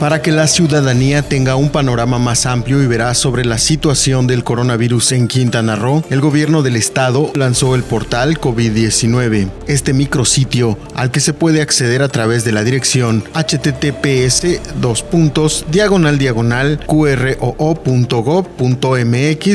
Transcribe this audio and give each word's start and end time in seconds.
Para 0.00 0.22
que 0.22 0.32
la 0.32 0.46
ciudadanía 0.46 1.20
tenga 1.20 1.56
un 1.56 1.68
panorama 1.68 2.18
más 2.18 2.46
amplio 2.46 2.82
y 2.82 2.86
veraz 2.86 3.18
sobre 3.18 3.44
la 3.44 3.58
situación 3.58 4.26
del 4.26 4.44
coronavirus 4.44 5.12
en 5.12 5.28
Quintana 5.28 5.76
Roo, 5.76 6.02
el 6.08 6.22
gobierno 6.22 6.62
del 6.62 6.76
estado 6.76 7.30
lanzó 7.34 7.74
el 7.74 7.82
portal 7.82 8.40
COVID-19. 8.40 9.50
Este 9.66 9.92
micrositio, 9.92 10.78
al 10.94 11.10
que 11.10 11.20
se 11.20 11.34
puede 11.34 11.60
acceder 11.60 12.00
a 12.00 12.08
través 12.08 12.44
de 12.44 12.52
la 12.52 12.64
dirección 12.64 13.22
https 13.34 14.46
dos 14.80 15.02
puntos 15.02 15.66
diagonal 15.70 16.16
diagonal 16.16 16.80
qroo.gov.mx 16.86 18.00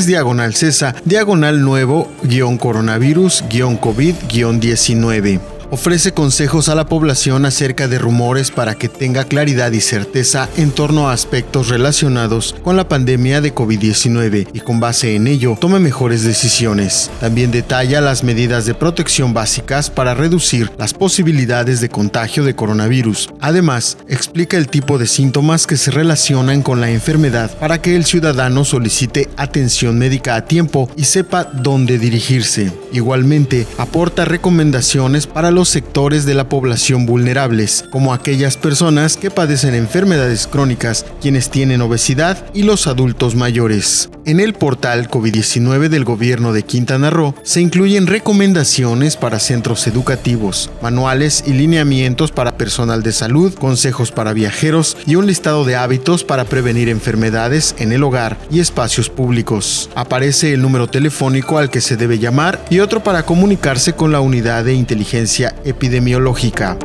diagonal 0.05 0.53
cesa 0.53 0.93
diagonal 1.05 1.63
nuevo 1.63 2.11
guion 2.21 2.59
coronavirus 2.59 3.43
guion 3.49 3.77
covid 3.77 4.13
guion 4.29 4.59
19 4.59 5.54
ofrece 5.71 6.13
consejos 6.13 6.69
a 6.69 6.75
la 6.75 6.85
población 6.85 7.45
acerca 7.45 7.87
de 7.87 7.99
rumores 7.99 8.51
para 8.51 8.75
que 8.75 8.89
tenga 8.89 9.25
claridad 9.25 9.71
y 9.71 9.81
certeza 9.81 10.49
en 10.57 10.71
torno 10.71 11.09
a 11.09 11.13
aspectos 11.13 11.69
relacionados 11.69 12.55
con 12.63 12.75
la 12.77 12.87
pandemia 12.87 13.41
de 13.41 13.53
COVID-19 13.53 14.47
y 14.53 14.59
con 14.59 14.79
base 14.79 15.15
en 15.15 15.27
ello 15.27 15.57
tome 15.59 15.79
mejores 15.79 16.23
decisiones. 16.23 17.09
También 17.19 17.51
detalla 17.51 18.01
las 18.01 18.23
medidas 18.23 18.65
de 18.65 18.73
protección 18.73 19.33
básicas 19.33 19.89
para 19.89 20.13
reducir 20.13 20.71
las 20.77 20.93
posibilidades 20.93 21.81
de 21.81 21.89
contagio 21.89 22.43
de 22.43 22.55
coronavirus. 22.55 23.29
Además, 23.41 23.97
explica 24.07 24.57
el 24.57 24.67
tipo 24.67 24.97
de 24.97 25.07
síntomas 25.07 25.67
que 25.67 25.77
se 25.77 25.91
relacionan 25.91 26.61
con 26.61 26.81
la 26.81 26.91
enfermedad 26.91 27.57
para 27.57 27.81
que 27.81 27.95
el 27.95 28.05
ciudadano 28.05 28.65
solicite 28.65 29.29
atención 29.37 29.97
médica 29.97 30.35
a 30.35 30.45
tiempo 30.45 30.89
y 30.95 31.05
sepa 31.05 31.43
dónde 31.45 31.97
dirigirse. 31.97 32.71
Igualmente, 32.91 33.67
aporta 33.77 34.25
recomendaciones 34.25 35.27
para 35.27 35.51
los 35.55 35.69
sectores 35.69 36.25
de 36.25 36.35
la 36.35 36.49
población 36.49 37.05
vulnerables, 37.05 37.85
como 37.89 38.13
aquellas 38.13 38.57
personas 38.57 39.17
que 39.17 39.31
padecen 39.31 39.73
enfermedades 39.73 40.47
crónicas, 40.47 41.05
quienes 41.21 41.49
tienen 41.49 41.81
obesidad 41.81 42.45
y 42.53 42.63
los 42.63 42.85
adultos 42.85 43.35
mayores. 43.35 44.09
En 44.25 44.39
el 44.39 44.53
portal 44.53 45.07
COVID-19 45.07 45.87
del 45.87 46.03
gobierno 46.03 46.51
de 46.51 46.63
Quintana 46.63 47.11
Roo 47.11 47.35
se 47.43 47.61
incluyen 47.61 48.07
recomendaciones 48.07 49.17
para 49.17 49.39
centros 49.39 49.85
educativos, 49.85 50.71
manuales 50.81 51.43
y 51.45 51.53
lineamientos 51.53 52.31
para 52.31 52.57
personal 52.57 53.03
de 53.03 53.11
salud, 53.11 53.53
consejos 53.53 54.11
para 54.11 54.33
viajeros 54.33 54.97
y 55.05 55.15
un 55.15 55.27
listado 55.27 55.63
de 55.63 55.75
hábitos 55.75 56.23
para 56.23 56.45
prevenir 56.45 56.89
enfermedades 56.89 57.75
en 57.77 57.91
el 57.91 58.03
hogar 58.03 58.37
y 58.49 58.59
espacios 58.59 59.09
públicos. 59.09 59.91
Aparece 59.93 60.53
el 60.53 60.61
número 60.63 60.87
telefónico 60.87 61.59
al 61.59 61.69
que 61.69 61.79
se 61.79 61.95
debe 61.95 62.17
llamar 62.17 62.65
y 62.71 62.79
otro 62.79 63.03
para 63.03 63.23
comunicarse 63.23 63.93
con 63.93 64.11
la 64.11 64.21
unidad 64.21 64.65
de 64.65 64.73
inteligencia 64.73 65.44
epidemiológica. 65.63 66.77